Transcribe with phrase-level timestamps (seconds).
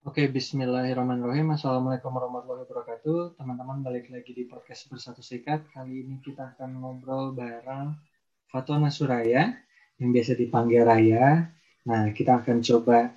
[0.00, 1.52] Oke, bismillahirrahmanirrahim.
[1.52, 3.36] Assalamualaikum warahmatullahi wabarakatuh.
[3.36, 5.68] Teman-teman balik lagi di podcast Bersatu Sikat.
[5.76, 7.92] Kali ini kita akan ngobrol bareng
[8.48, 9.52] Fatona Suraya,
[10.00, 11.52] yang biasa dipanggil Raya.
[11.84, 13.12] Nah, kita akan coba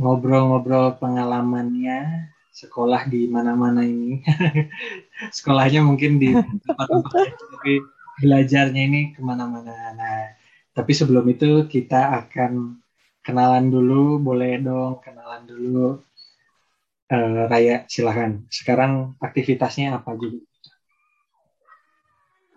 [0.00, 4.24] ngobrol-ngobrol pengalamannya sekolah di mana-mana ini.
[5.36, 7.84] Sekolahnya mungkin di tempat-tempat tapi
[8.24, 9.92] belajarnya ini ke mana-mana.
[9.92, 10.32] Nah,
[10.72, 12.80] tapi sebelum itu kita akan
[13.24, 16.00] kenalan dulu, boleh dong kenalan dulu.
[17.10, 18.38] Uh, Raya, silahkan.
[18.46, 20.38] Sekarang aktivitasnya apa jadi?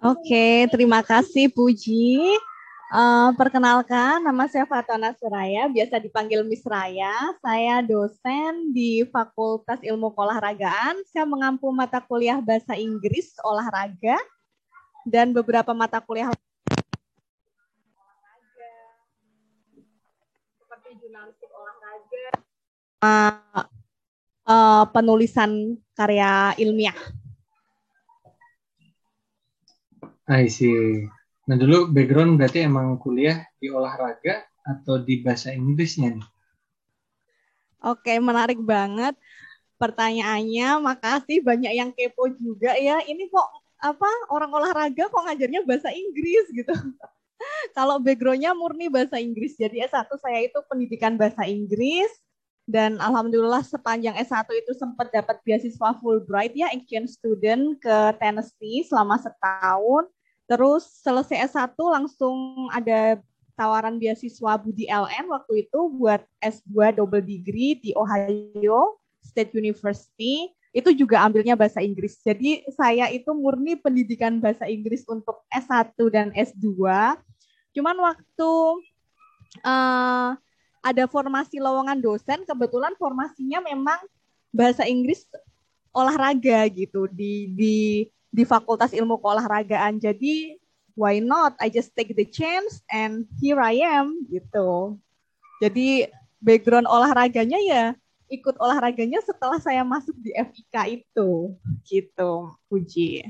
[0.04, 2.20] Oke, terima kasih Puji.
[2.94, 7.34] Uh, perkenalkan, nama saya Fatona Suraya, biasa dipanggil Miss Raya.
[7.42, 11.02] Saya dosen di Fakultas Ilmu Keolahragaan.
[11.10, 14.22] Saya mengampu mata kuliah Bahasa Inggris Olahraga
[15.10, 16.30] dan beberapa mata kuliah
[20.98, 22.26] jurnalistik olahraga
[23.04, 23.66] uh,
[24.48, 26.96] uh, penulisan karya ilmiah.
[30.24, 31.04] I see.
[31.44, 36.28] Nah dulu background berarti emang kuliah di olahraga atau di bahasa Inggrisnya nih?
[37.84, 39.12] Oke, menarik banget
[39.76, 40.80] pertanyaannya.
[40.80, 43.04] Makasih banyak yang kepo juga ya.
[43.04, 43.48] Ini kok
[43.84, 46.72] apa orang olahraga kok ngajarnya bahasa Inggris gitu.
[47.78, 49.58] Kalau backgroundnya murni bahasa Inggris.
[49.58, 52.10] Jadi S1 saya itu pendidikan bahasa Inggris.
[52.64, 59.20] Dan Alhamdulillah sepanjang S1 itu sempat dapat beasiswa Fulbright ya, exchange student ke Tennessee selama
[59.20, 60.08] setahun.
[60.48, 63.20] Terus selesai S1 langsung ada
[63.60, 70.48] tawaran beasiswa Budi LN waktu itu buat S2 double degree di Ohio State University.
[70.74, 72.18] Itu juga ambilnya bahasa Inggris.
[72.26, 76.90] Jadi saya itu murni pendidikan bahasa Inggris untuk S1 dan S2
[77.74, 78.52] Cuman waktu
[79.66, 80.30] uh,
[80.84, 84.00] ada formasi lowongan dosen, kebetulan formasinya memang
[84.54, 85.26] bahasa Inggris
[85.94, 87.78] olahraga gitu di di
[88.34, 90.02] di Fakultas Ilmu Keolahragaan.
[90.02, 90.58] Jadi
[90.98, 91.58] why not?
[91.58, 94.98] I just take the chance and here I am gitu.
[95.62, 96.10] Jadi
[96.44, 97.86] background olahraganya ya
[98.34, 101.54] ikut olahraganya setelah saya masuk di FIK itu
[101.86, 102.32] gitu,
[102.66, 103.30] Puji.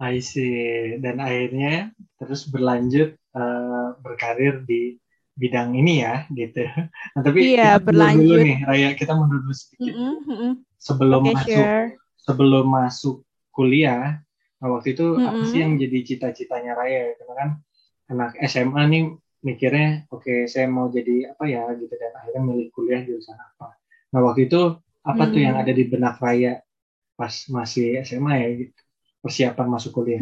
[0.00, 0.98] I see.
[0.98, 4.98] Dan akhirnya terus berlanjut uh, berkarir di
[5.34, 6.62] bidang ini ya, gitu.
[7.14, 9.94] Nah, tapi iya, kita berlanjut dulu nih, Raya, kita mundur dulu sedikit.
[9.94, 10.50] Mm -hmm.
[10.78, 11.86] Sebelum okay, masuk sure.
[12.22, 13.16] sebelum masuk
[13.50, 14.22] kuliah,
[14.62, 15.28] nah waktu itu mm -hmm.
[15.30, 17.18] apa sih yang jadi cita-citanya Raya?
[17.18, 17.50] Karena kan
[18.14, 19.02] anak SMA nih
[19.42, 23.74] mikirnya, oke okay, saya mau jadi apa ya gitu dan akhirnya milih kuliah jurusan apa.
[24.14, 25.30] Nah waktu itu apa mm.
[25.34, 26.62] tuh yang ada di benak Raya
[27.18, 28.83] pas masih SMA ya gitu?
[29.24, 30.20] Persiapan masuk kuliah?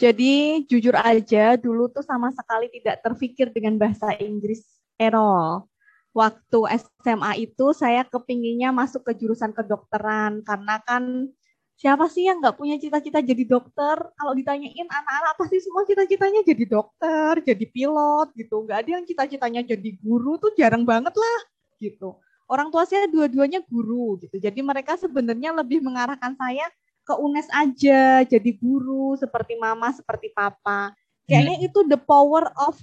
[0.00, 4.64] Jadi jujur aja dulu tuh sama sekali tidak terpikir dengan bahasa Inggris
[4.96, 5.68] erol.
[6.16, 11.28] Waktu SMA itu saya kepinginnya masuk ke jurusan kedokteran karena kan
[11.76, 13.94] siapa sih yang nggak punya cita-cita jadi dokter?
[14.16, 18.56] Kalau ditanyain anak-anak pasti semua cita-citanya jadi dokter, jadi pilot gitu.
[18.64, 21.40] Nggak ada yang cita-citanya jadi guru tuh jarang banget lah
[21.76, 22.16] gitu.
[22.50, 24.36] Orang tua saya dua-duanya guru gitu.
[24.40, 26.66] Jadi mereka sebenarnya lebih mengarahkan saya
[27.04, 30.94] ke UNES aja jadi guru seperti mama seperti papa.
[31.26, 31.66] Kayaknya hmm.
[31.70, 32.74] itu the power of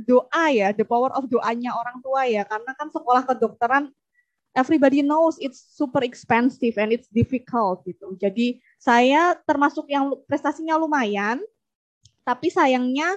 [0.00, 2.42] doa ya the power of doanya orang tua ya.
[2.48, 3.92] Karena kan sekolah kedokteran
[4.56, 8.16] everybody knows it's super expensive and it's difficult gitu.
[8.18, 11.38] Jadi saya termasuk yang prestasinya lumayan
[12.24, 13.16] tapi sayangnya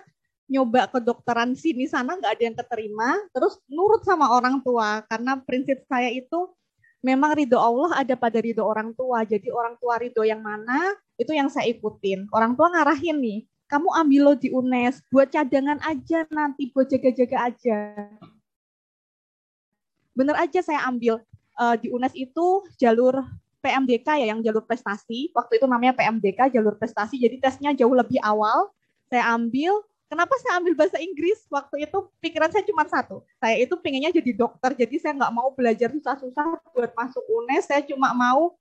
[0.51, 5.01] nyoba kedokteran sini sana nggak ada yang keterima terus nurut sama orang tua.
[5.09, 6.51] Karena prinsip saya itu
[7.03, 9.27] memang ridho Allah ada pada ridho orang tua.
[9.27, 12.31] Jadi orang tua ridho yang mana itu yang saya ikutin.
[12.31, 17.51] Orang tua ngarahin nih, kamu ambil lo di UNES, buat cadangan aja nanti, buat jaga-jaga
[17.51, 17.79] aja.
[20.15, 21.19] Bener aja saya ambil
[21.59, 23.19] uh, di UNES itu jalur
[23.59, 25.31] PMDK ya, yang jalur prestasi.
[25.35, 27.19] Waktu itu namanya PMDK, jalur prestasi.
[27.19, 28.71] Jadi tesnya jauh lebih awal.
[29.07, 31.41] Saya ambil, Kenapa saya ambil bahasa Inggris?
[31.49, 33.25] Waktu itu pikiran saya cuma satu.
[33.41, 36.45] Saya itu pengennya jadi dokter, jadi saya nggak mau belajar susah-susah
[36.75, 37.65] buat masuk UNES.
[37.65, 38.53] Saya cuma mau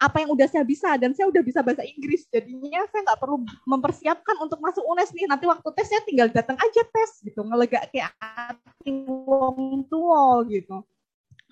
[0.00, 2.24] apa yang udah saya bisa dan saya udah bisa bahasa Inggris.
[2.32, 5.28] Jadinya saya nggak perlu mempersiapkan untuk masuk UNES nih.
[5.28, 8.16] Nanti waktu tes saya tinggal datang aja tes gitu, ngelega kayak
[9.04, 10.80] wong tua gitu.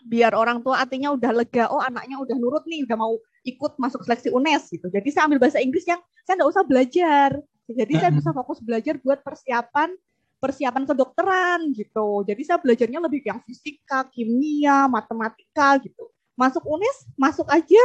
[0.09, 4.01] Biar orang tua artinya udah lega, oh anaknya udah nurut nih, udah mau ikut masuk
[4.09, 4.89] seleksi UNES gitu.
[4.89, 7.31] Jadi saya ambil bahasa Inggris yang saya nggak usah belajar
[7.69, 9.93] jadi saya bisa fokus belajar buat persiapan
[10.39, 12.23] persiapan kedokteran gitu.
[12.23, 16.09] Jadi saya belajarnya lebih yang fisika, kimia, matematika gitu.
[16.39, 17.83] Masuk UNES, masuk aja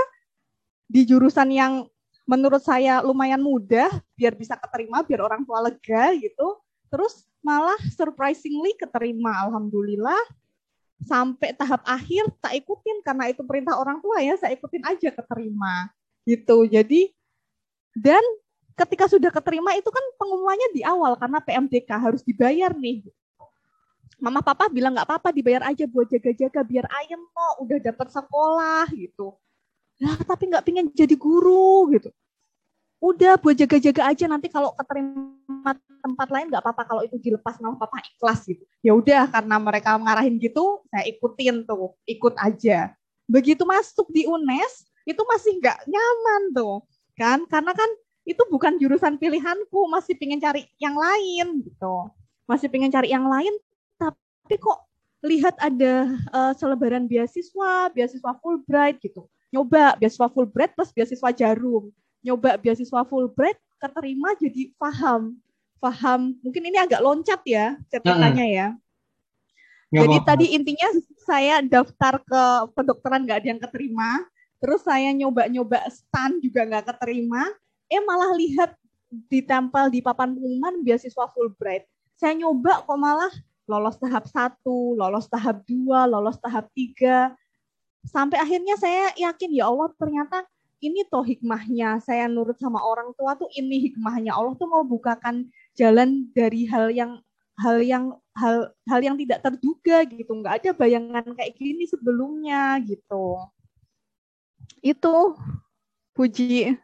[0.86, 1.74] di jurusan yang
[2.30, 6.62] menurut saya lumayan mudah biar bisa keterima, biar orang tua lega gitu.
[6.94, 10.22] Terus malah surprisingly keterima, alhamdulillah.
[11.04, 15.92] sampai tahap akhir tak ikutin karena itu perintah orang tua ya saya ikutin aja keterima
[16.24, 17.12] gitu jadi
[17.92, 18.24] dan
[18.74, 23.06] ketika sudah keterima itu kan pengumumannya di awal karena PMDK harus dibayar nih.
[24.22, 28.86] Mama papa bilang nggak apa-apa dibayar aja buat jaga-jaga biar ayam kok udah dapat sekolah
[28.96, 29.36] gitu.
[30.00, 32.10] Nah tapi nggak pingin jadi guru gitu.
[33.04, 37.76] Udah buat jaga-jaga aja nanti kalau keterima tempat lain nggak apa-apa kalau itu dilepas nama
[37.76, 38.64] papa ikhlas gitu.
[38.80, 42.96] Ya udah karena mereka ngarahin gitu saya ikutin tuh ikut aja.
[43.28, 46.78] Begitu masuk di UNES itu masih nggak nyaman tuh
[47.20, 47.44] kan?
[47.52, 47.90] Karena kan
[48.24, 52.12] itu bukan jurusan pilihanku masih pengen cari yang lain gitu.
[52.48, 53.52] Masih pengen cari yang lain
[54.00, 54.80] tapi kok
[55.24, 59.28] lihat ada uh, selebaran beasiswa beasiswa Fulbright gitu.
[59.52, 61.92] Nyoba beasiswa Fulbright plus beasiswa Jarum.
[62.24, 65.36] Nyoba beasiswa Fulbright keterima jadi paham
[65.84, 68.68] paham mungkin ini agak loncat ya ceritanya ya.
[69.94, 70.90] Jadi tadi intinya
[71.22, 72.44] saya daftar ke
[72.74, 74.26] kedokteran nggak ada yang keterima.
[74.64, 77.52] Terus saya nyoba-nyoba stan juga nggak keterima
[77.92, 78.76] eh malah lihat
[79.30, 81.86] ditempel di papan pengumuman beasiswa Fulbright
[82.18, 83.34] saya nyoba kok malah
[83.68, 87.34] lolos tahap satu lolos tahap dua lolos tahap tiga.
[88.04, 90.44] Sampai akhirnya saya yakin ya Allah ternyata
[90.84, 92.04] ini toh hikmahnya.
[92.04, 94.36] Saya nurut sama orang tua tuh ini hikmahnya.
[94.36, 95.48] Allah tuh mau bukakan
[95.80, 97.24] jalan dari hal yang
[97.56, 100.32] hal yang hal hal yang tidak terduga gitu.
[100.36, 103.40] Nggak ada bayangan kayak gini sebelumnya gitu.
[104.84, 105.40] Itu
[106.12, 106.76] puji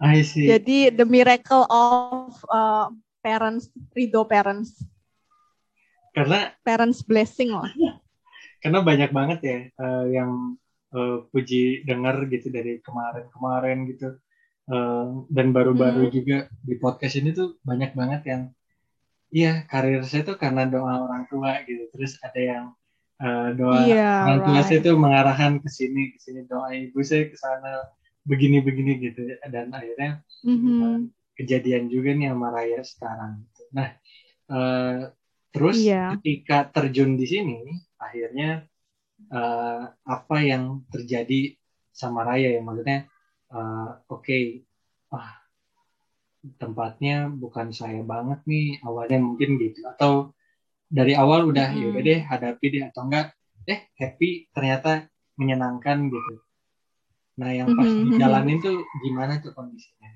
[0.00, 0.48] I see.
[0.48, 2.88] jadi the miracle of uh,
[3.20, 4.80] parents ridho parents
[6.16, 7.70] karena parents blessing lah
[8.64, 10.56] karena banyak banget ya uh, yang
[10.96, 14.16] uh, Puji dengar gitu dari kemarin-kemarin gitu
[14.72, 16.12] uh, dan baru-baru hmm.
[16.12, 18.42] juga di podcast ini tuh banyak banget yang
[19.30, 22.64] iya karir saya tuh karena doa orang tua gitu terus ada yang
[23.22, 24.66] uh, doa yeah, orang tua right.
[24.66, 27.86] saya tuh mengarahkan ke sini ke sini doa ibu saya ke sana
[28.30, 31.10] begini-begini gitu dan akhirnya mm-hmm.
[31.34, 33.32] kejadian juga nih sama Raya sekarang
[33.74, 33.88] nah
[34.46, 35.10] uh,
[35.50, 36.14] terus yeah.
[36.14, 37.58] ketika terjun di sini
[37.98, 38.70] akhirnya
[39.34, 41.58] uh, apa yang terjadi
[41.90, 43.10] sama Raya ya maksudnya
[43.50, 44.62] uh, oke okay,
[45.10, 45.42] ah
[46.56, 50.32] tempatnya bukan saya banget nih awalnya mungkin gitu atau
[50.86, 51.80] dari awal udah hmm.
[51.82, 53.26] yaudah deh hadapi deh atau enggak
[53.68, 56.34] eh happy ternyata menyenangkan gitu
[57.40, 58.12] nah yang pas hmm.
[58.12, 60.08] dijalanin tuh gimana tuh kondisinya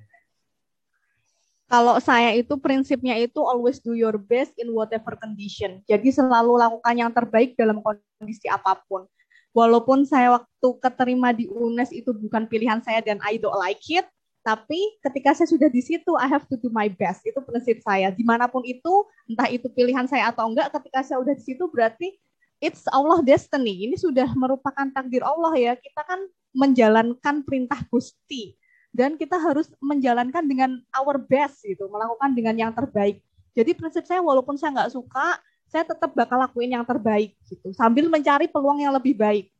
[1.65, 5.83] kalau saya itu prinsipnya itu always do your best in whatever condition.
[5.89, 9.09] Jadi selalu lakukan yang terbaik dalam kondisi apa pun.
[9.51, 14.07] Walaupun saya waktu keterima di UNES itu bukan pilihan saya dan I don't like it,
[14.45, 17.25] tapi ketika saya sudah di situ, I have to do my best.
[17.25, 18.13] Itu prinsip saya.
[18.13, 21.65] Di mana pun itu, entah itu pilihan saya atau enggak, ketika saya sudah di situ
[21.73, 22.13] berarti
[22.61, 23.89] it's Allah destiny.
[23.89, 25.73] Ini sudah merupakan takdir Allah ya.
[25.81, 28.55] Kita kan menjalankan perintah Gusti
[28.95, 33.19] dan kita harus menjalankan dengan our best gitu, melakukan dengan yang terbaik.
[33.59, 38.07] Jadi prinsip saya walaupun saya nggak suka, saya tetap bakal lakuin yang terbaik gitu, sambil
[38.07, 39.51] mencari peluang yang lebih baik.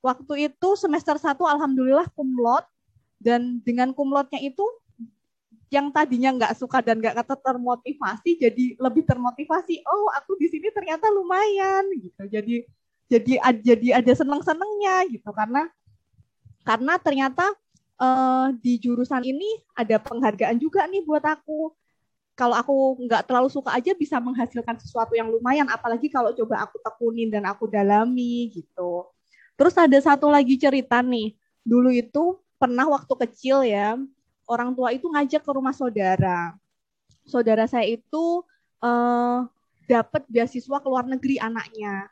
[0.00, 2.64] Waktu itu semester 1 alhamdulillah kumlot
[3.20, 4.64] dan dengan kumlotnya itu
[5.70, 11.06] yang tadinya nggak suka dan nggak termotivasi jadi lebih termotivasi oh aku di sini ternyata
[11.14, 12.66] lumayan gitu jadi
[13.06, 15.70] jadi jadi ada seneng senengnya gitu karena
[16.64, 17.46] karena ternyata
[18.00, 21.72] uh, di jurusan ini ada penghargaan juga nih buat aku.
[22.38, 26.80] Kalau aku nggak terlalu suka aja bisa menghasilkan sesuatu yang lumayan, apalagi kalau coba aku
[26.80, 29.04] tekunin dan aku dalami gitu.
[29.60, 34.00] Terus ada satu lagi cerita nih, dulu itu pernah waktu kecil ya,
[34.48, 36.56] orang tua itu ngajak ke rumah saudara.
[37.28, 38.40] Saudara saya itu
[38.80, 39.44] uh,
[39.84, 42.08] dapat beasiswa ke luar negeri anaknya.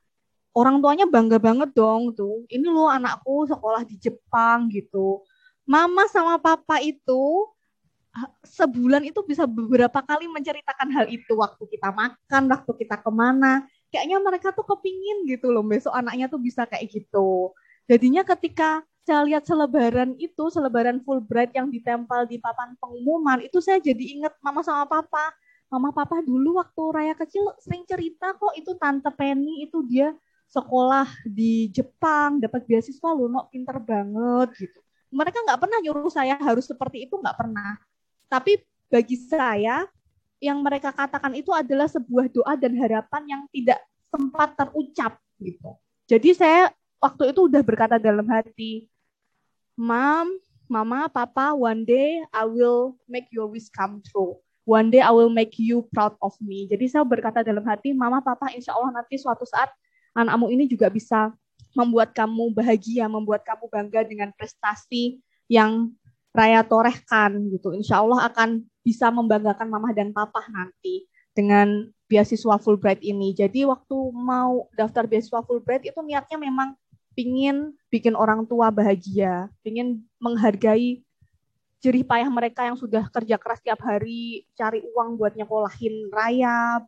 [0.56, 2.44] Orang tuanya bangga banget dong tuh.
[2.50, 5.22] Ini loh anakku sekolah di Jepang gitu
[5.68, 7.44] mama sama papa itu
[8.40, 13.68] sebulan itu bisa beberapa kali menceritakan hal itu waktu kita makan, waktu kita ke mana.
[13.92, 17.52] Kayaknya mereka tuh kepingin gitu loh besok anaknya tuh bisa kayak gitu.
[17.86, 23.80] Jadinya ketika saya lihat selebaran itu, selebaran Fulbright yang ditempel di papan pengumuman, itu saya
[23.80, 25.32] jadi inget mama sama papa.
[25.68, 30.16] Mama papa dulu waktu Raya kecil sering cerita kok itu Tante Penny itu dia
[30.48, 34.80] sekolah di Jepang, dapat beasiswa loh, no, pinter banget gitu.
[35.12, 37.76] Mereka nggak pernah nyuruh saya harus seperti itu nggak pernah.
[38.28, 39.84] Tapi bagi saya
[40.40, 45.76] yang mereka katakan itu adalah sebuah doa dan harapan yang tidak sempat terucap gitu.
[46.08, 48.88] Jadi saya waktu itu udah berkata dalam hati
[49.76, 50.32] mam
[50.66, 54.40] mama papa one day I will make your wish come true.
[54.68, 56.68] One day I will make you proud of me.
[56.68, 59.72] Jadi saya berkata dalam hati mama papa insya Allah nanti suatu saat
[60.18, 61.30] anakmu ini juga bisa
[61.78, 65.94] membuat kamu bahagia, membuat kamu bangga dengan prestasi yang
[66.28, 67.72] Raya torehkan gitu.
[67.74, 73.34] Insya Allah akan bisa membanggakan mama dan papa nanti dengan beasiswa Fulbright ini.
[73.34, 76.78] Jadi waktu mau daftar beasiswa Fulbright itu niatnya memang
[77.16, 81.02] pingin bikin orang tua bahagia, pingin menghargai
[81.78, 86.82] jerih payah mereka yang sudah kerja keras tiap hari cari uang buat nyekolahin Raya.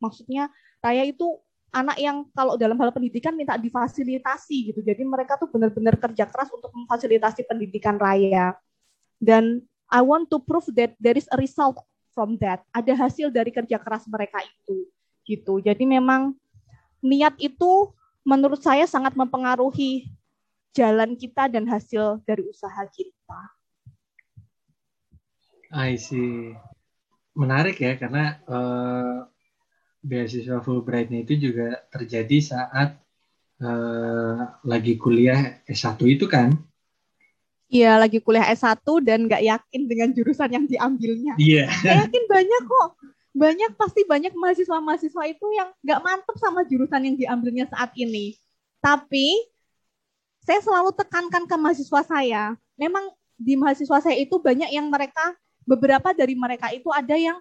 [0.00, 0.48] Maksudnya
[0.80, 1.40] Raya itu
[1.74, 4.80] anak yang kalau dalam hal pendidikan minta difasilitasi gitu.
[4.82, 8.54] Jadi mereka tuh benar-benar kerja keras untuk memfasilitasi pendidikan Raya.
[9.18, 11.78] Dan I want to prove that there is a result
[12.16, 12.64] from that.
[12.72, 14.88] Ada hasil dari kerja keras mereka itu
[15.26, 15.58] gitu.
[15.60, 16.34] Jadi memang
[17.02, 17.92] niat itu
[18.26, 20.10] menurut saya sangat mempengaruhi
[20.74, 23.40] jalan kita dan hasil dari usaha kita.
[25.72, 26.54] I see.
[27.36, 29.28] Menarik ya karena uh,
[30.06, 32.94] beasiswa Fulbright itu juga terjadi saat
[33.58, 36.54] uh, lagi kuliah S1 itu kan?
[37.66, 41.34] Iya, lagi kuliah S1 dan nggak yakin dengan jurusan yang diambilnya.
[41.34, 41.66] Iya.
[41.82, 42.06] Yeah.
[42.06, 42.90] yakin banyak kok
[43.36, 48.32] banyak pasti banyak mahasiswa-mahasiswa itu yang nggak mantep sama jurusan yang diambilnya saat ini.
[48.80, 49.36] Tapi
[50.40, 55.36] saya selalu tekankan ke mahasiswa saya, memang di mahasiswa saya itu banyak yang mereka
[55.68, 57.36] beberapa dari mereka itu ada yang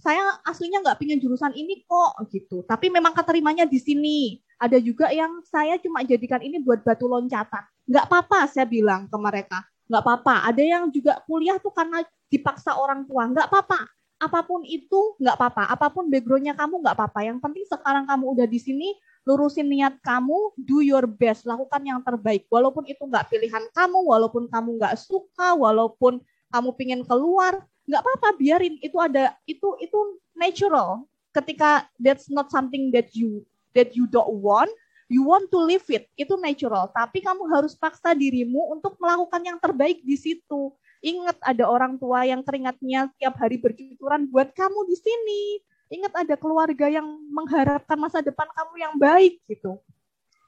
[0.00, 4.40] saya aslinya nggak pingin jurusan ini kok gitu, tapi memang keterimanya di sini.
[4.60, 7.64] Ada juga yang saya cuma jadikan ini buat batu loncatan.
[7.88, 10.34] Nggak apa-apa saya bilang ke mereka, nggak apa-apa.
[10.48, 13.88] Ada yang juga kuliah tuh karena dipaksa orang tua, nggak apa-apa
[14.20, 17.24] apa pun itu nggak apa-apa, apa pun backgroundnya kamu nggak apa-apa.
[17.24, 18.92] Yang penting sekarang kamu udah di sini,
[19.24, 22.44] lurusin niat kamu, do your best, lakukan yang terbaik.
[22.52, 26.20] Walaupun itu nggak pilihan kamu, walaupun kamu nggak suka, walaupun
[26.52, 28.76] kamu pingin keluar, nggak apa-apa, biarin.
[28.82, 29.98] Itu ada, itu itu
[30.36, 31.06] natural.
[31.30, 34.70] Ketika that's not something that you that you don't want,
[35.06, 36.90] you want to live it, itu natural.
[36.90, 42.28] Tapi kamu harus paksa dirimu untuk melakukan yang terbaik di situ Ingat ada orang tua
[42.28, 45.42] yang keringatnya tiap hari bercucuran buat kamu di sini.
[45.88, 49.80] Ingat ada keluarga yang mengharapkan masa depan kamu yang baik gitu.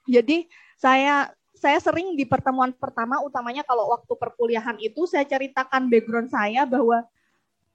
[0.04, 6.28] Jadi saya saya sering di pertemuan pertama utamanya kalau waktu perkuliahan itu saya ceritakan background
[6.28, 7.00] saya bahwa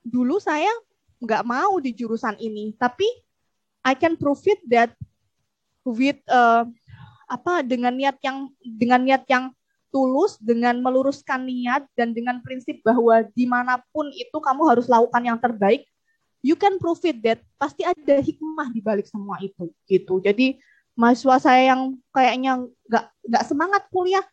[0.03, 0.69] dulu saya
[1.21, 3.05] nggak mau di jurusan ini, tapi
[3.81, 4.91] I can prove it that
[5.87, 6.67] with uh,
[7.27, 9.51] apa dengan niat yang dengan niat yang
[9.87, 15.23] tulus dengan meluruskan niat dan dengan prinsip bahwa di mana pun itu kamu harus lakukan
[15.23, 15.87] yang terbaik,
[16.43, 20.19] you can prove it that pasti ada hikmah di balik semua itu gitu.
[20.19, 20.59] Jadi
[20.93, 24.25] mahasiswa saya yang kayaknya nggak nggak semangat kuliah,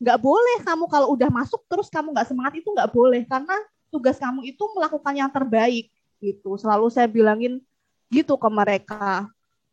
[0.00, 3.56] nggak boleh kamu kalau udah masuk terus kamu nggak semangat itu nggak boleh karena
[3.96, 5.88] tugas kamu itu melakukan yang terbaik
[6.20, 6.60] gitu.
[6.60, 7.64] Selalu saya bilangin
[8.12, 9.24] gitu ke mereka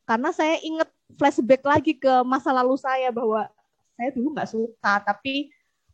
[0.07, 0.89] karena saya inget
[1.19, 3.47] flashback lagi ke masa lalu saya bahwa
[3.93, 5.51] saya dulu nggak suka tapi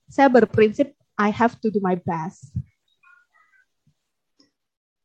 [0.07, 2.55] saya berprinsip I have to do my best.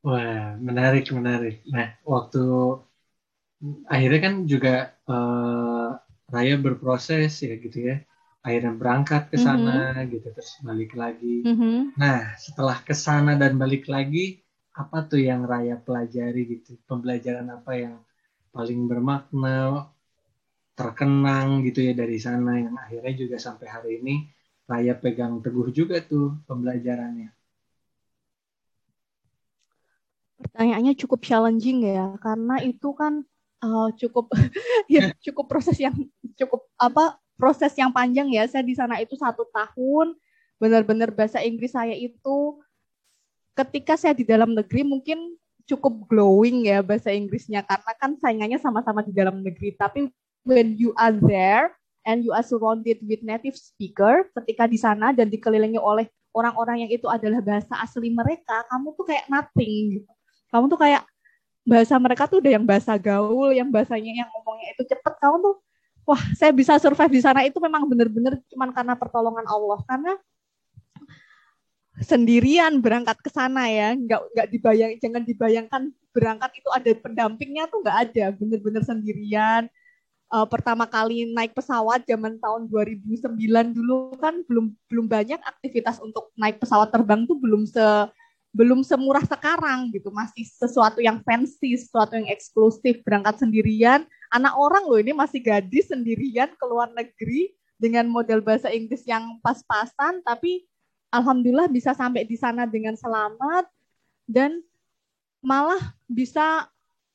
[0.04, 1.64] Wah, menarik, menarik.
[1.64, 2.44] Nah, waktu
[3.88, 5.96] akhirnya kan juga uh,
[6.28, 8.04] Raya berproses ya gitu ya.
[8.44, 10.12] Akhirnya berangkat ke sana mm-hmm.
[10.12, 11.40] gitu terus balik lagi.
[11.48, 11.96] Mm-hmm.
[11.96, 14.44] Nah, setelah ke sana dan balik lagi,
[14.76, 16.76] apa tuh yang Raya pelajari gitu?
[16.84, 17.96] Pembelajaran apa yang
[18.52, 19.88] paling bermakna
[20.76, 24.14] terkenang gitu ya dari sana yang akhirnya juga sampai hari ini
[24.68, 27.32] Raya pegang teguh juga tuh pembelajarannya.
[30.44, 33.24] Pertanyaannya cukup challenging ya karena itu kan
[33.64, 34.28] uh, cukup
[34.92, 35.96] ya cukup proses yang
[36.36, 38.46] cukup apa proses yang panjang ya.
[38.46, 40.14] Saya di sana itu satu tahun
[40.58, 42.62] benar-benar bahasa Inggris saya itu
[43.58, 49.00] ketika saya di dalam negeri mungkin cukup glowing ya bahasa Inggrisnya karena kan saingannya sama-sama
[49.02, 50.12] di dalam negeri tapi
[50.44, 51.72] when you are there
[52.04, 56.90] and you are surrounded with native speaker ketika di sana dan dikelilingi oleh orang-orang yang
[56.90, 60.12] itu adalah bahasa asli mereka, kamu tuh kayak nothing gitu.
[60.50, 61.02] Kamu tuh kayak
[61.64, 65.54] bahasa mereka tuh udah yang bahasa gaul, yang bahasanya yang ngomongnya itu cepet, kamu tuh
[66.04, 69.80] wah saya bisa survive di sana itu memang bener-bener cuman karena pertolongan Allah.
[69.88, 70.12] Karena
[72.00, 73.96] sendirian berangkat ke sana ya.
[73.96, 75.82] Nggak nggak dibayang jangan dibayangkan
[76.14, 78.24] berangkat itu ada pendampingnya tuh nggak ada.
[78.36, 79.66] Bener-bener sendirian.
[80.32, 83.38] Uh, pertama kali naik pesawat zaman tahun 2009
[83.76, 87.84] dulu kan belum belum banyak aktivitas untuk naik pesawat terbang tuh belum se
[88.54, 90.10] belum semurah sekarang gitu.
[90.14, 95.94] Masih sesuatu yang fancy sesuatu yang eksklusif berangkat sendirian anak orang loh ini masih gadis
[95.94, 100.66] sendirian ke luar negeri dengan model bahasa Inggris yang pas-pasan tapi
[101.14, 103.70] alhamdulillah bisa sampai di sana dengan selamat
[104.26, 104.58] dan
[105.38, 106.66] malah bisa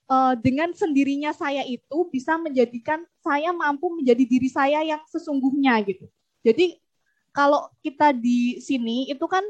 [0.07, 6.07] uh, dengan sendirinya saya itu bisa menjadikan saya mampu menjadi diri saya yang sesungguhnya gitu.
[6.45, 6.79] Jadi
[7.35, 9.43] kalau kita di sini itu kan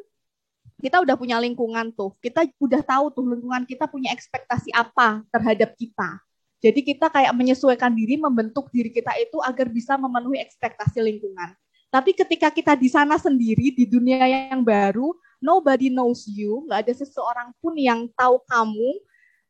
[0.79, 2.15] kita udah punya lingkungan tuh.
[2.23, 6.23] Kita udah tahu tuh lingkungan kita punya ekspektasi apa terhadap kita.
[6.59, 11.55] Jadi kita kayak menyesuaikan diri, membentuk diri kita itu agar bisa memenuhi ekspektasi lingkungan.
[11.89, 16.93] Tapi ketika kita di sana sendiri, di dunia yang baru, nobody knows you, nggak ada
[16.93, 18.91] seseorang pun yang tahu kamu,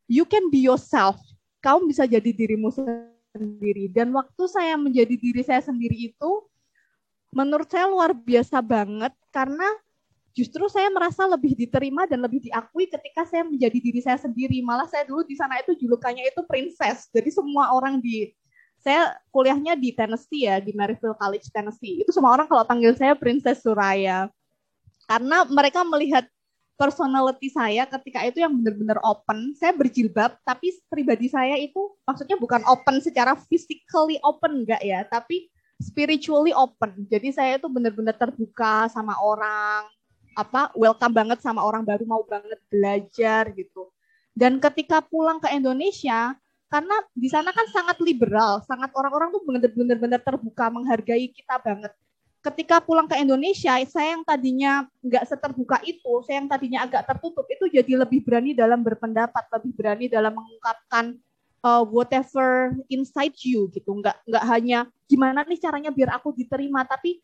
[0.08, 1.18] you can be yourself.
[1.60, 3.92] Kamu bisa jadi dirimu sendiri.
[3.92, 6.30] Dan waktu saya menjadi diri saya sendiri itu,
[7.34, 9.66] menurut saya luar biasa banget, karena
[10.34, 14.62] justru saya merasa lebih diterima dan lebih diakui ketika saya menjadi diri saya sendiri.
[14.62, 17.10] Malah saya dulu di sana itu julukannya itu princess.
[17.10, 18.30] Jadi semua orang di
[18.80, 22.00] saya kuliahnya di Tennessee ya, di Maryville College Tennessee.
[22.00, 24.32] Itu semua orang kalau panggil saya Princess Suraya.
[25.04, 26.24] Karena mereka melihat
[26.80, 29.52] personality saya ketika itu yang benar-benar open.
[29.52, 35.52] Saya berjilbab, tapi pribadi saya itu maksudnya bukan open secara physically open enggak ya, tapi
[35.76, 37.04] spiritually open.
[37.04, 39.84] Jadi saya itu benar-benar terbuka sama orang,
[40.40, 43.92] apa welcome banget sama orang baru mau banget belajar gitu.
[44.32, 46.32] Dan ketika pulang ke Indonesia,
[46.70, 51.92] karena di sana kan sangat liberal, sangat orang-orang tuh benar-benar terbuka menghargai kita banget.
[52.40, 57.44] Ketika pulang ke Indonesia, saya yang tadinya nggak seterbuka itu, saya yang tadinya agak tertutup
[57.52, 61.20] itu jadi lebih berani dalam berpendapat, lebih berani dalam mengungkapkan
[61.60, 63.92] uh, whatever inside you gitu.
[63.92, 67.20] Nggak nggak hanya gimana nih caranya biar aku diterima, tapi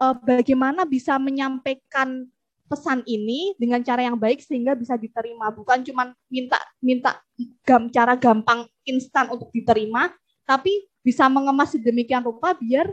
[0.00, 2.24] uh, bagaimana bisa menyampaikan
[2.64, 7.20] pesan ini dengan cara yang baik sehingga bisa diterima bukan cuma minta minta
[7.62, 10.08] gam cara gampang instan untuk diterima
[10.48, 12.88] tapi bisa mengemas sedemikian rupa biar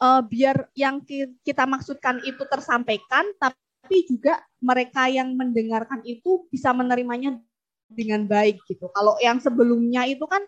[0.00, 1.00] uh, biar yang
[1.44, 7.40] kita maksudkan itu tersampaikan tapi juga mereka yang mendengarkan itu bisa menerimanya
[7.90, 8.86] dengan baik gitu.
[8.94, 10.40] Kalau yang sebelumnya itu kan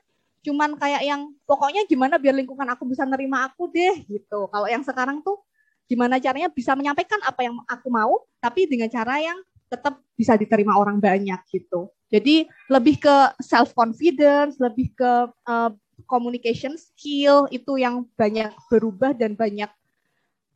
[0.43, 4.47] cuman kayak yang pokoknya gimana biar lingkungan aku bisa nerima aku deh gitu.
[4.51, 5.43] Kalau yang sekarang tuh
[5.91, 9.39] gimana caranya bisa menyampaikan apa yang aku mau tapi dengan cara yang
[9.73, 11.89] tetap bisa diterima orang banyak gitu.
[12.13, 15.13] Jadi lebih ke self confidence, lebih ke
[15.49, 15.73] uh,
[16.05, 19.73] communication skill itu yang banyak berubah dan banyak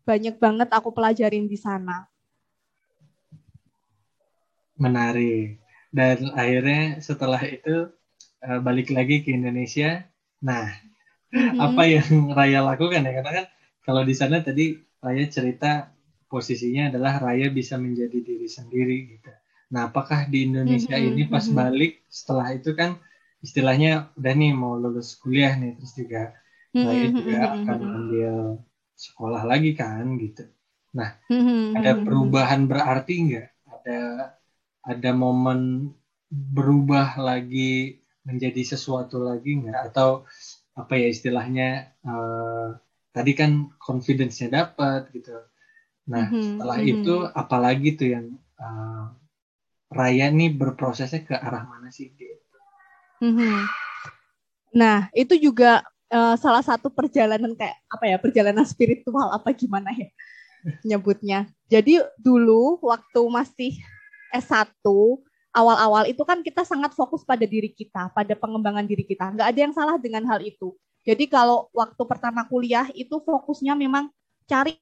[0.04, 2.04] banyak banget aku pelajarin di sana.
[4.76, 5.58] Menarik.
[5.88, 7.88] Dan akhirnya setelah itu
[8.44, 10.04] uh, balik lagi ke Indonesia.
[10.44, 10.68] Nah,
[11.32, 11.56] mm-hmm.
[11.56, 13.12] apa yang Raya lakukan ya?
[13.16, 13.46] Karena kan
[13.80, 15.94] kalau di sana tadi Raya cerita
[16.26, 19.30] posisinya adalah Raya bisa menjadi diri sendiri gitu.
[19.70, 21.58] Nah, apakah di Indonesia mm-hmm, ini pas mm-hmm.
[21.62, 22.98] balik setelah itu kan
[23.38, 26.34] istilahnya udah nih mau lulus kuliah nih terus juga
[26.74, 28.34] mm-hmm, Raya juga akan ambil
[28.98, 30.44] sekolah lagi kan gitu.
[30.96, 31.10] Nah,
[31.76, 33.48] ada perubahan berarti nggak?
[33.70, 34.00] Ada
[34.86, 35.92] ada momen
[36.30, 39.92] berubah lagi menjadi sesuatu lagi nggak?
[39.92, 40.26] Atau
[40.76, 42.76] apa ya istilahnya uh,
[43.16, 45.33] tadi kan confidence-nya dapat gitu.
[46.12, 46.94] Nah, mm-hmm, setelah mm-hmm.
[47.00, 48.26] itu apalagi tuh yang
[48.61, 49.09] uh,
[49.88, 52.59] Raya nih berprosesnya ke arah mana sih gitu.
[53.24, 53.59] Mm-hmm.
[54.76, 55.81] Nah, itu juga
[56.12, 60.12] uh, salah satu perjalanan kayak apa ya, perjalanan spiritual apa gimana ya
[60.85, 61.48] nyebutnya.
[61.72, 63.72] Jadi dulu waktu masih
[64.35, 64.68] S1
[65.57, 69.33] awal-awal itu kan kita sangat fokus pada diri kita, pada pengembangan diri kita.
[69.33, 70.76] Nggak ada yang salah dengan hal itu.
[71.06, 74.10] Jadi kalau waktu pertama kuliah itu fokusnya memang
[74.50, 74.74] cari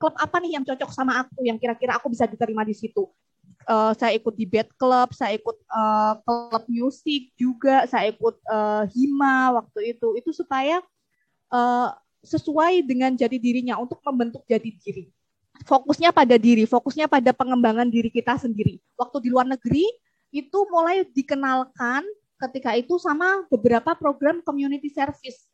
[0.00, 3.04] klub apa nih yang cocok sama aku, yang kira-kira aku bisa diterima di situ.
[3.68, 8.88] Uh, saya ikut di bed club, saya ikut uh, klub musik juga, saya ikut uh,
[8.96, 10.16] hima waktu itu.
[10.16, 10.80] Itu supaya
[11.52, 11.92] uh,
[12.24, 15.12] sesuai dengan jadi dirinya untuk membentuk jadi diri.
[15.68, 18.80] Fokusnya pada diri, fokusnya pada pengembangan diri kita sendiri.
[18.96, 19.84] Waktu di luar negeri
[20.34, 22.02] itu mulai dikenalkan
[22.38, 25.46] ketika itu sama beberapa program community service.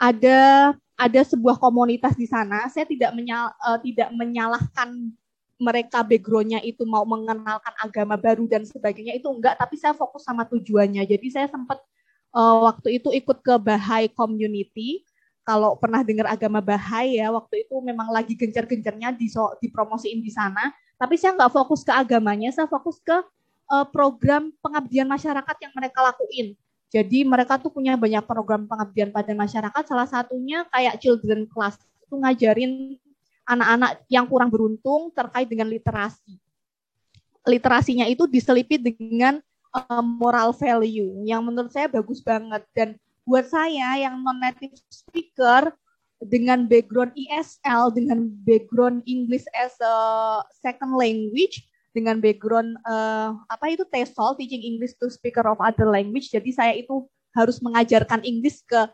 [0.00, 2.68] Ada ada sebuah komunitas di sana.
[2.68, 5.12] Saya tidak menyal, uh, tidak menyalahkan
[5.60, 10.48] mereka backgroundnya itu mau mengenalkan agama baru dan sebagainya itu enggak, tapi saya fokus sama
[10.48, 11.04] tujuannya.
[11.04, 11.76] Jadi saya sempat
[12.32, 15.04] uh, waktu itu ikut ke Bahai Community.
[15.44, 19.28] Kalau pernah dengar agama Bahai ya, waktu itu memang lagi gencar-gencarnya di
[19.60, 20.72] dipromosiin di sana.
[20.96, 23.16] Tapi saya nggak fokus ke agamanya, saya fokus ke
[23.70, 26.58] uh, program pengabdian masyarakat yang mereka lakuin.
[26.90, 29.82] Jadi mereka tuh punya banyak program pengabdian pada masyarakat.
[29.86, 32.98] Salah satunya kayak children class itu ngajarin
[33.46, 36.34] anak-anak yang kurang beruntung terkait dengan literasi.
[37.46, 39.38] Literasinya itu diselipit dengan
[39.70, 45.70] uh, moral value yang menurut saya bagus banget dan buat saya yang non native speaker
[46.20, 49.94] dengan background ESL dengan background English as a
[50.60, 56.30] second language dengan background uh, apa itu TESOL teaching English to speaker of other language.
[56.30, 58.90] Jadi saya itu harus mengajarkan Inggris ke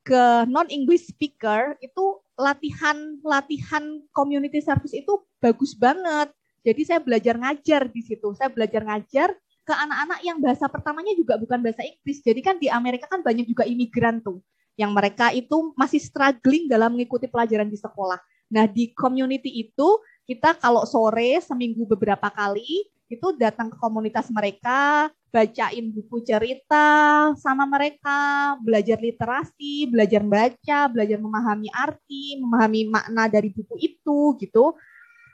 [0.00, 2.04] ke non English speaker itu
[2.40, 3.84] latihan latihan
[4.16, 6.32] community service itu bagus banget.
[6.64, 8.32] Jadi saya belajar ngajar di situ.
[8.36, 9.32] Saya belajar ngajar
[9.64, 12.24] ke anak-anak yang bahasa pertamanya juga bukan bahasa Inggris.
[12.24, 14.40] Jadi kan di Amerika kan banyak juga imigran tuh
[14.80, 18.16] yang mereka itu masih struggling dalam mengikuti pelajaran di sekolah.
[18.50, 19.88] Nah, di community itu
[20.30, 26.86] kita kalau sore seminggu beberapa kali itu datang ke komunitas mereka, bacain buku cerita
[27.34, 34.78] sama mereka, belajar literasi, belajar baca, belajar memahami arti, memahami makna dari buku itu gitu.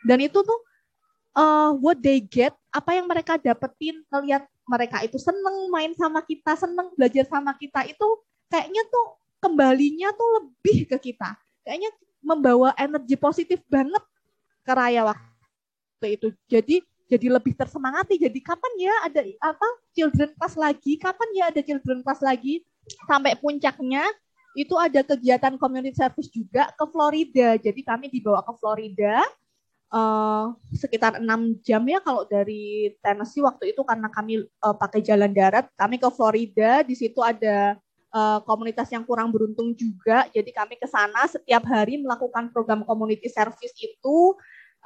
[0.08, 0.60] Dan itu tuh
[1.36, 6.56] uh, what they get, apa yang mereka dapetin, melihat mereka itu seneng main sama kita,
[6.56, 8.08] seneng belajar sama kita itu
[8.48, 11.36] kayaknya tuh kembalinya tuh lebih ke kita.
[11.60, 11.92] Kayaknya
[12.24, 14.00] membawa energi positif banget
[14.66, 16.28] ke Raya waktu itu.
[16.50, 18.18] Jadi jadi lebih tersemangati.
[18.18, 20.98] Jadi kapan ya ada apa children class lagi?
[20.98, 22.66] Kapan ya ada children class lagi?
[23.06, 24.02] Sampai puncaknya
[24.58, 27.54] itu ada kegiatan community service juga ke Florida.
[27.62, 29.22] Jadi kami dibawa ke Florida
[29.94, 35.30] uh, sekitar enam jam ya kalau dari Tennessee waktu itu karena kami uh, pakai jalan
[35.30, 35.70] darat.
[35.78, 36.82] Kami ke Florida.
[36.82, 37.78] Di situ ada
[38.10, 40.26] uh, komunitas yang kurang beruntung juga.
[40.34, 44.34] Jadi kami ke sana setiap hari melakukan program community service itu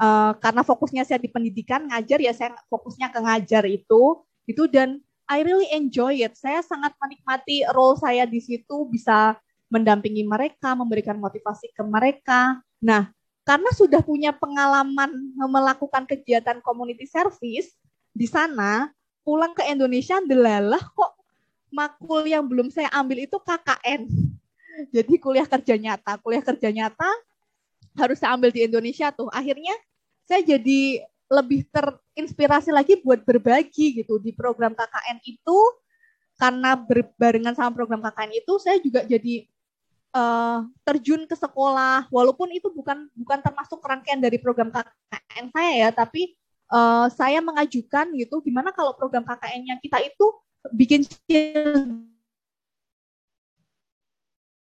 [0.00, 4.98] uh, karena fokusnya saya di pendidikan ngajar ya saya fokusnya ke ngajar itu itu dan
[5.30, 6.34] I really enjoy it.
[6.34, 9.38] Saya sangat menikmati role saya di situ bisa
[9.70, 12.58] mendampingi mereka, memberikan motivasi ke mereka.
[12.82, 13.14] Nah,
[13.46, 17.78] karena sudah punya pengalaman melakukan kegiatan community service
[18.10, 18.90] di sana,
[19.22, 21.14] pulang ke Indonesia delalah kok
[21.70, 24.10] makul yang belum saya ambil itu KKN.
[24.98, 27.06] Jadi kuliah kerja nyata, kuliah kerja nyata
[27.94, 29.30] harus saya ambil di Indonesia tuh.
[29.30, 29.78] Akhirnya
[30.30, 35.58] saya jadi lebih terinspirasi lagi buat berbagi gitu di program KKN itu.
[36.38, 39.44] Karena berbarengan sama program KKN itu saya juga jadi
[40.14, 42.06] uh, terjun ke sekolah.
[42.14, 46.38] Walaupun itu bukan bukan termasuk rangkaian dari program KKN saya ya tapi
[46.70, 50.26] uh, saya mengajukan gitu gimana kalau program KKN-nya kita itu
[50.70, 51.02] bikin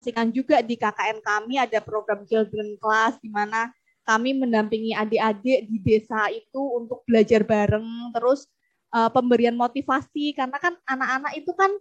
[0.08, 3.68] kan juga di KKN kami ada program children class di mana
[4.08, 8.48] kami mendampingi adik-adik di desa itu untuk belajar bareng terus
[8.96, 10.32] uh, pemberian motivasi.
[10.32, 11.72] Karena kan anak-anak itu kan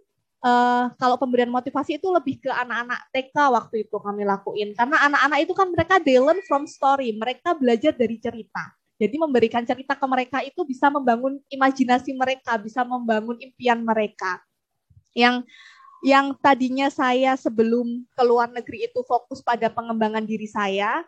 [0.43, 4.75] uh, kalau pemberian motivasi itu lebih ke anak-anak TK waktu itu kami lakuin.
[4.75, 8.75] Karena anak-anak itu kan mereka they learn from story mereka belajar dari cerita.
[8.97, 14.41] Jadi memberikan cerita ke mereka itu bisa membangun imajinasi mereka, bisa membangun impian mereka.
[15.13, 15.45] Yang
[16.01, 21.05] yang tadinya saya sebelum ke luar negeri itu fokus pada pengembangan diri saya,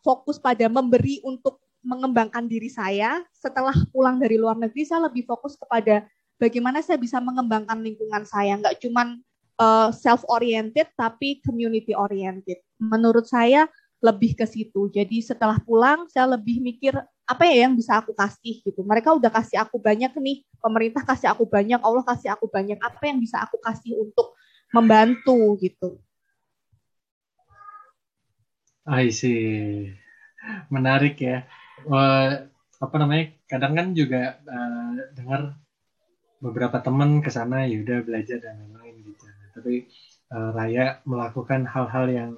[0.00, 3.24] fokus pada memberi untuk mengembangkan diri saya.
[3.32, 6.04] Setelah pulang dari luar negeri, saya lebih fokus kepada
[6.36, 9.16] bagaimana saya bisa mengembangkan lingkungan saya, nggak cuma
[9.60, 12.60] uh, eh, self oriented tapi community oriented.
[12.80, 13.68] Menurut saya
[14.00, 14.88] lebih ke situ.
[14.88, 16.96] Jadi setelah pulang saya lebih mikir
[17.28, 18.80] apa ya yang bisa aku kasih gitu.
[18.80, 22.80] Mereka udah kasih aku banyak nih, pemerintah kasih aku banyak, Allah kasih aku banyak.
[22.80, 24.34] Apa yang bisa aku kasih untuk
[24.72, 26.00] membantu gitu.
[28.90, 29.86] I see.
[30.66, 31.46] Menarik ya.
[31.86, 32.50] Uh,
[32.82, 33.30] apa namanya?
[33.46, 35.54] Kadang kan juga uh, dengar
[36.42, 39.24] beberapa teman ke sana ya udah belajar dan lain-lain gitu.
[39.54, 39.74] Tapi
[40.34, 42.30] uh, Raya melakukan hal-hal yang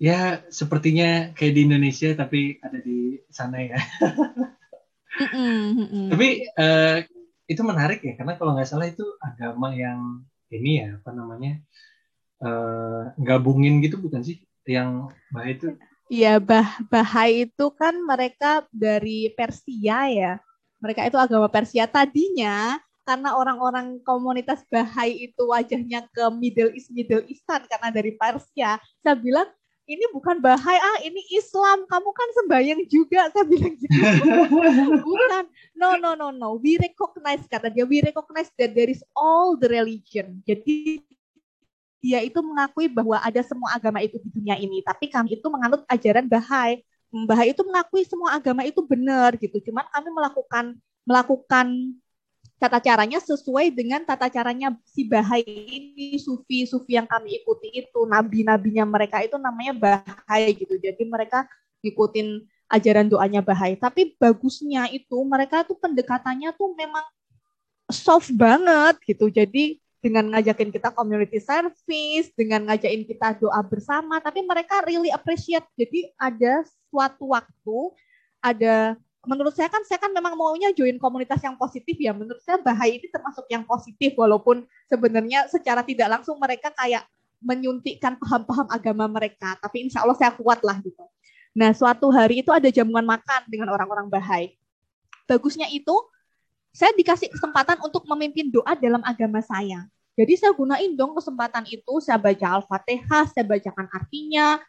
[0.00, 3.78] ya sepertinya kayak di Indonesia tapi ada di sana ya.
[6.08, 6.98] Tapi uh,
[7.44, 11.60] itu menarik ya karena kalau nggak salah itu agama yang ini ya apa namanya
[12.40, 15.74] uh, gabungin gitu bukan sih yang bah itu?
[16.12, 20.32] Iya bah Bahai itu kan mereka dari Persia ya.
[20.82, 27.24] Mereka itu agama Persia tadinya karena orang-orang komunitas Bahai itu wajahnya ke Middle East Middle
[27.26, 28.76] Eastern karena dari Persia.
[29.00, 29.48] Saya bilang
[29.82, 33.90] ini bukan bahaya, ah ini Islam, kamu kan sembahyang juga, saya bilang gitu.
[35.10, 35.44] bukan,
[35.74, 39.66] no, no, no, no, we recognize, kata dia, we recognize that there is all the
[39.66, 40.38] religion.
[40.46, 41.02] Jadi
[42.02, 45.86] dia itu mengakui bahwa ada semua agama itu di dunia ini, tapi kami itu menganut
[45.86, 46.82] ajaran Bahai.
[47.30, 49.62] Bahai itu mengakui semua agama itu benar gitu.
[49.62, 50.64] Cuman kami melakukan
[51.06, 51.66] melakukan
[52.62, 58.86] tata caranya sesuai dengan tata caranya si Bahai ini sufi-sufi yang kami ikuti itu nabi-nabinya
[58.86, 61.42] mereka itu namanya Bahai gitu jadi mereka
[61.82, 67.02] ikutin ajaran doanya Bahai tapi bagusnya itu mereka tuh pendekatannya tuh memang
[67.90, 74.42] soft banget gitu jadi dengan ngajakin kita community service dengan ngajakin kita doa bersama tapi
[74.42, 77.78] mereka really appreciate jadi ada suatu waktu
[78.42, 82.10] ada menurut saya kan saya kan memang maunya join komunitas yang positif ya.
[82.10, 87.06] Menurut saya bahaya ini termasuk yang positif walaupun sebenarnya secara tidak langsung mereka kayak
[87.42, 89.54] menyuntikkan paham-paham agama mereka.
[89.62, 91.06] Tapi insya Allah saya kuat lah gitu.
[91.54, 94.58] Nah suatu hari itu ada jamuan makan dengan orang-orang bahai.
[95.30, 95.94] Bagusnya itu
[96.72, 99.84] saya dikasih kesempatan untuk memimpin doa dalam agama saya.
[100.16, 104.60] Jadi saya gunain dong kesempatan itu, saya baca Al-Fatihah, saya bacakan artinya,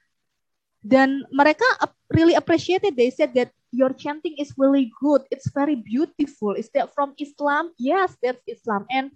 [0.84, 1.64] dan mereka
[2.12, 2.96] really appreciated.
[2.96, 5.24] They said that your chanting is really good.
[5.32, 6.56] It's very beautiful.
[6.56, 7.76] Is that from Islam?
[7.80, 8.88] Yes, that's Islam.
[8.92, 9.12] And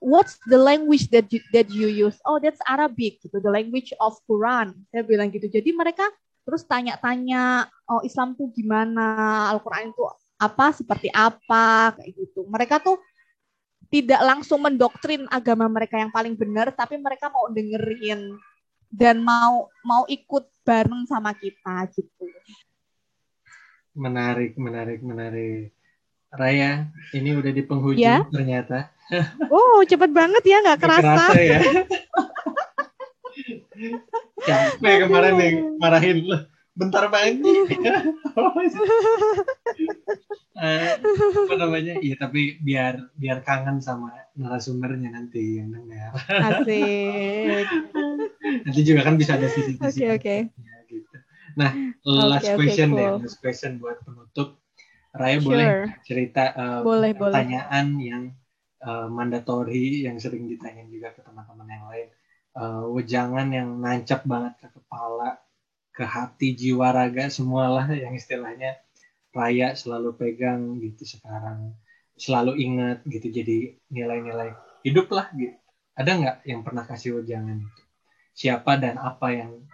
[0.00, 2.16] what's the language that you, that you use?
[2.24, 3.40] Oh, that's Arabic, gitu.
[3.40, 4.76] The language of Quran.
[4.92, 5.48] Saya bilang gitu.
[5.48, 6.04] Jadi mereka
[6.46, 9.48] terus tanya-tanya, oh Islam tuh gimana?
[9.52, 10.04] Al-Quran itu
[10.36, 10.72] apa?
[10.72, 11.96] Seperti apa?
[11.96, 12.44] Kayak gitu.
[12.48, 13.00] Mereka tuh
[13.88, 18.34] tidak langsung mendoktrin agama mereka yang paling benar, tapi mereka mau dengerin
[18.90, 22.26] dan mau mau ikut bareng sama kita gitu.
[23.96, 25.72] Menarik, menarik, menarik.
[26.36, 28.26] Raya, ini udah di penghujung ya?
[28.28, 28.90] ternyata.
[29.54, 31.30] Oh, cepet banget ya, nggak kerasa.
[31.30, 31.60] kerasa ya.
[34.46, 37.40] Capek kemarin nih marahin lo bentar banget
[40.60, 40.92] uh,
[41.48, 47.64] apa namanya iya tapi biar biar kangen sama narasumbernya nanti yang dengar asik
[48.68, 50.40] nanti juga kan bisa ada sisi-sisi oke okay, okay.
[50.60, 51.16] ya, gitu
[51.56, 51.72] nah
[52.04, 53.16] last okay, question okay, cool.
[53.16, 54.60] deh last question buat penutup
[55.16, 55.48] Raya sure.
[55.48, 55.68] boleh
[56.04, 58.04] cerita uh, boleh, pertanyaan boleh.
[58.04, 58.22] yang
[58.84, 62.08] uh, mandatory yang sering ditanyain juga ke teman-teman yang lain
[62.60, 65.40] uh, wejangan yang nancap banget ke kepala
[65.96, 68.76] ke hati jiwa raga semualah yang istilahnya
[69.32, 71.72] raya selalu pegang gitu sekarang.
[72.16, 74.52] Selalu ingat gitu jadi nilai-nilai
[74.84, 75.56] hidup lah gitu.
[75.96, 77.82] Ada nggak yang pernah kasih wejangan itu?
[78.36, 79.64] Siapa dan apa yang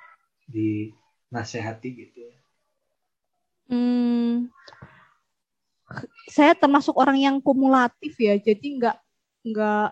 [0.46, 2.37] dinasehati gitu ya?
[3.70, 4.50] Hmm,
[6.28, 8.96] saya termasuk orang yang kumulatif ya jadi nggak
[9.42, 9.88] nggak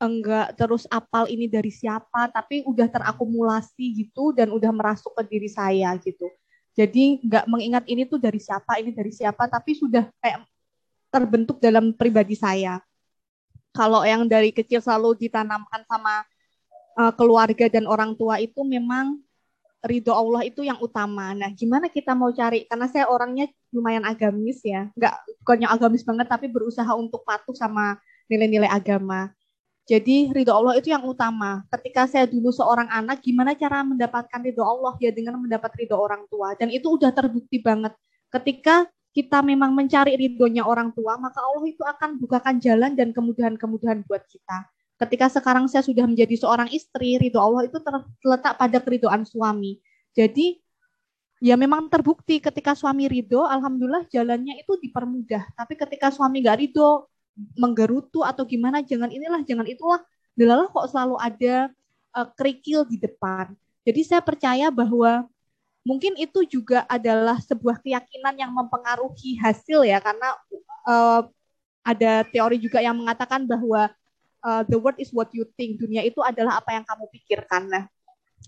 [0.00, 5.46] enggak terus apal ini dari siapa, tapi udah terakumulasi gitu dan udah merasuk ke diri
[5.52, 6.26] saya gitu.
[6.72, 10.48] Jadi nggak mengingat ini tuh dari siapa, ini dari siapa, tapi sudah kayak
[11.12, 12.80] terbentuk dalam pribadi saya.
[13.76, 16.24] Kalau yang dari kecil selalu ditanamkan sama
[16.98, 19.20] uh, keluarga dan orang tua itu memang
[19.84, 21.32] ridho Allah itu yang utama.
[21.32, 22.68] Nah, gimana kita mau cari?
[22.68, 27.96] Karena saya orangnya lumayan agamis ya, nggak bukannya agamis banget, tapi berusaha untuk patuh sama
[28.28, 29.32] nilai-nilai agama.
[29.90, 31.66] Jadi ridho Allah itu yang utama.
[31.66, 36.30] Ketika saya dulu seorang anak, gimana cara mendapatkan ridho Allah ya dengan mendapat ridho orang
[36.30, 36.54] tua.
[36.54, 37.90] Dan itu udah terbukti banget.
[38.30, 44.06] Ketika kita memang mencari ridhonya orang tua, maka Allah itu akan bukakan jalan dan kemudahan-kemudahan
[44.06, 44.70] buat kita.
[44.94, 47.82] Ketika sekarang saya sudah menjadi seorang istri, ridho Allah itu
[48.22, 49.82] terletak pada keridoan suami.
[50.14, 50.62] Jadi
[51.42, 55.50] ya memang terbukti ketika suami ridho, alhamdulillah jalannya itu dipermudah.
[55.58, 57.09] Tapi ketika suami gak ridho,
[57.56, 60.00] menggerutu atau gimana jangan inilah jangan itulah.
[60.34, 61.68] Delalah kok selalu ada
[62.16, 63.52] uh, kerikil di depan.
[63.84, 65.26] Jadi saya percaya bahwa
[65.82, 70.28] mungkin itu juga adalah sebuah keyakinan yang mempengaruhi hasil ya karena
[70.84, 71.24] uh,
[71.80, 73.88] ada teori juga yang mengatakan bahwa
[74.44, 75.80] uh, the world is what you think.
[75.80, 77.68] Dunia itu adalah apa yang kamu pikirkan.
[77.68, 77.84] Nah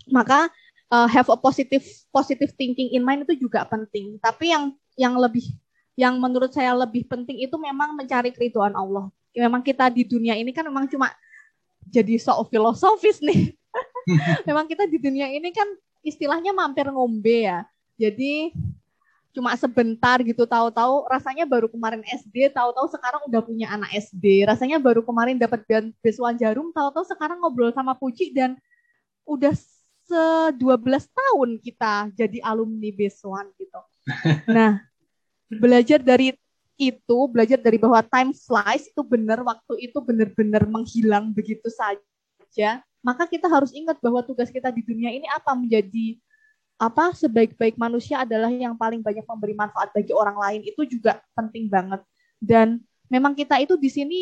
[0.09, 0.49] maka
[0.93, 4.21] uh, have a positive positive thinking in mind itu juga penting.
[4.21, 5.49] Tapi yang yang lebih
[5.99, 9.13] yang menurut saya lebih penting itu memang mencari keriduan Allah.
[9.33, 11.13] Memang kita di dunia ini kan memang cuma
[11.89, 13.53] jadi sok filosofis nih.
[14.49, 15.69] memang kita di dunia ini kan
[16.05, 17.65] istilahnya mampir ngombe ya.
[18.01, 18.53] Jadi
[19.33, 24.77] cuma sebentar gitu tahu-tahu rasanya baru kemarin SD tahu-tahu sekarang udah punya anak SD rasanya
[24.77, 25.65] baru kemarin dapat
[26.05, 28.61] beasiswa jarum tahu-tahu sekarang ngobrol sama Puji dan
[29.25, 30.25] udah se
[30.61, 33.81] 12 tahun kita jadi alumni beasiswa gitu
[34.57, 34.85] nah
[35.61, 36.33] belajar dari
[36.81, 43.27] itu, belajar dari bahwa time flies itu benar, waktu itu benar-benar menghilang begitu saja, maka
[43.27, 45.53] kita harus ingat bahwa tugas kita di dunia ini apa?
[45.53, 46.17] Menjadi
[46.79, 47.15] apa?
[47.15, 50.61] Sebaik-baik manusia adalah yang paling banyak memberi manfaat bagi orang lain.
[50.67, 52.01] Itu juga penting banget.
[52.39, 54.19] Dan memang kita itu di sini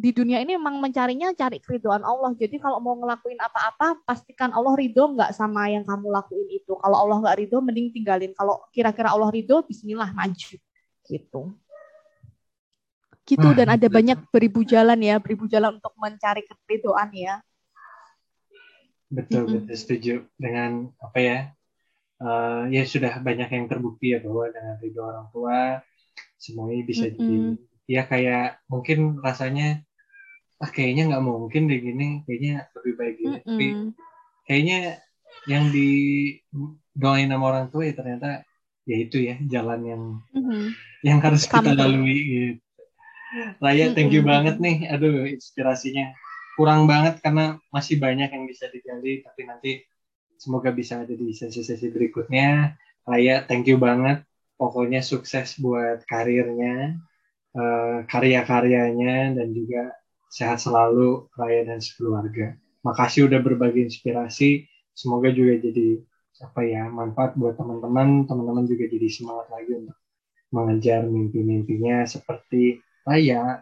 [0.00, 2.32] di dunia ini memang mencarinya cari keridoan Allah.
[2.32, 6.72] Jadi kalau mau ngelakuin apa-apa, pastikan Allah ridho nggak sama yang kamu lakuin itu.
[6.80, 8.32] Kalau Allah nggak ridho, mending tinggalin.
[8.32, 10.56] Kalau kira-kira Allah ridho, Bismillah maju.
[11.04, 11.42] Gitu.
[13.28, 17.34] Gitu dan ada banyak beribu jalan ya, beribu jalan untuk mencari keridoan ya.
[19.12, 21.38] Betul, betul setuju dengan apa ya?
[22.20, 25.80] Uh, ya sudah banyak yang terbukti ya bahwa dengan ridho orang tua
[26.36, 27.16] semuanya bisa mm -hmm.
[27.16, 27.36] jadi
[27.90, 29.80] ya kayak mungkin rasanya
[30.60, 33.48] ah kayaknya nggak mungkin deh gini kayaknya lebih baik gini mm -mm.
[33.48, 33.66] tapi
[34.44, 34.78] kayaknya
[35.48, 35.88] yang di
[36.92, 38.44] doain sama orang tua ya ternyata
[38.84, 40.02] ya itu ya jalan yang
[40.34, 40.64] mm-hmm.
[41.06, 42.62] yang harus kita lalui gitu.
[43.62, 44.90] Raya, thank you banget nih.
[44.90, 46.10] Aduh, inspirasinya
[46.58, 49.72] kurang banget karena masih banyak yang bisa digali, tapi nanti
[50.34, 52.74] semoga bisa ada di sesi-sesi berikutnya.
[53.06, 54.26] Raya, thank you banget.
[54.58, 56.98] Pokoknya sukses buat karirnya,
[57.54, 59.94] uh, karya-karyanya, dan juga
[60.30, 62.54] sehat selalu Raya dan sekeluarga.
[62.86, 64.64] Makasih udah berbagi inspirasi.
[64.94, 66.00] Semoga juga jadi
[66.40, 69.98] apa ya manfaat buat teman-teman teman-teman juga jadi semangat lagi untuk
[70.48, 73.60] mengejar mimpi-mimpinya seperti Raya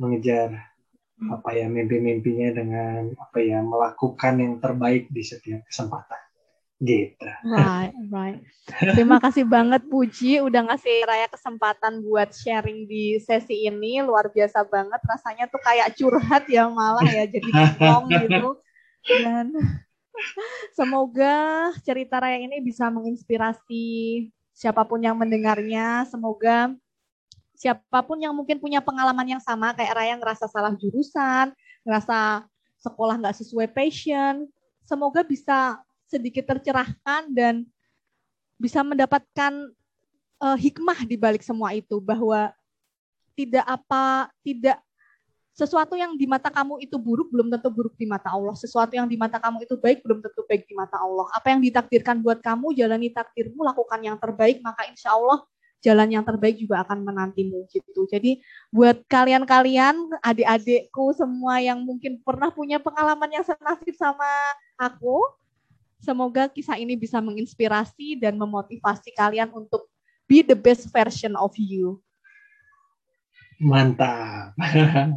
[0.00, 0.72] mengejar
[1.16, 6.25] apa ya mimpi-mimpinya dengan apa ya melakukan yang terbaik di setiap kesempatan
[6.76, 7.28] gitu.
[7.46, 8.40] Right, right.
[8.92, 14.66] Terima kasih banget Puji udah ngasih Raya kesempatan buat sharing di sesi ini luar biasa
[14.68, 18.60] banget rasanya tuh kayak curhat ya malah ya jadi ngomong gitu
[19.06, 19.54] dan
[20.72, 23.84] Semoga cerita Raya ini bisa menginspirasi
[24.56, 26.08] siapa pun yang mendengarnya.
[26.08, 26.72] Semoga
[27.56, 31.52] siapa pun yang mungkin punya pengalaman yang sama kayak Raya ngerasa salah jurusan,
[31.84, 32.44] ngerasa
[32.80, 34.48] sekolah nggak sesuai passion,
[34.84, 37.66] semoga bisa sedikit tercerahkan dan
[38.56, 39.52] bisa mendapatkan
[40.40, 42.54] uh, hikmah di balik semua itu bahwa
[43.36, 44.80] tidak apa tidak
[45.56, 48.52] sesuatu yang di mata kamu itu buruk belum tentu buruk di mata Allah.
[48.52, 51.32] Sesuatu yang di mata kamu itu baik belum tentu baik di mata Allah.
[51.32, 55.48] Apa yang ditakdirkan buat kamu, jalani takdirmu, lakukan yang terbaik, maka insya Allah
[55.80, 58.04] jalan yang terbaik juga akan menantimu gitu.
[58.04, 64.28] Jadi buat kalian-kalian, adik-adikku semua yang mungkin pernah punya pengalaman yang senasib sama
[64.76, 65.24] aku,
[66.06, 69.90] semoga kisah ini bisa menginspirasi dan memotivasi kalian untuk
[70.30, 71.98] be the best version of you.
[73.56, 74.52] Mantap.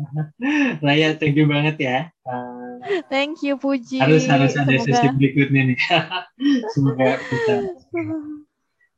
[0.85, 1.97] Raya, thank you banget ya.
[2.23, 2.79] Uh,
[3.13, 3.99] thank you Puji.
[3.99, 4.87] Harus harus ada semoga...
[4.87, 5.79] sesi berikutnya nih.
[6.73, 7.55] semoga kita.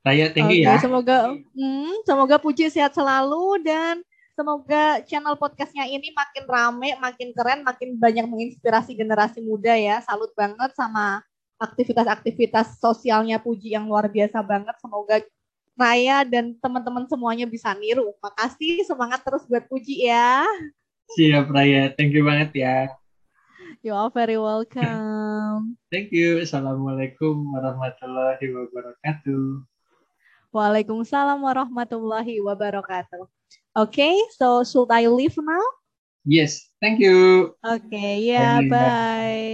[0.05, 0.77] Raya, thank okay, you ya.
[0.77, 4.05] Semoga hmm, semoga Puji sehat selalu dan
[4.37, 10.05] semoga channel podcastnya ini makin rame, makin keren, makin banyak menginspirasi generasi muda ya.
[10.05, 11.25] Salut banget sama
[11.61, 14.73] aktivitas-aktivitas sosialnya Puji yang luar biasa banget.
[14.81, 15.21] Semoga
[15.77, 18.11] Raya dan teman-teman semuanya bisa niru.
[18.19, 20.43] Makasih, semangat terus buat Puji ya.
[21.13, 22.77] Siap Raya, thank you banget ya.
[23.85, 25.73] You are very welcome.
[25.93, 26.37] Thank you.
[26.43, 29.65] Assalamualaikum warahmatullahi wabarakatuh.
[30.51, 33.25] Waalaikumsalam warahmatullahi wabarakatuh.
[33.71, 35.65] Okay, so should I leave now?
[36.27, 37.55] Yes, thank you.
[37.63, 38.69] Okay, yeah, bye.
[38.69, 39.51] bye.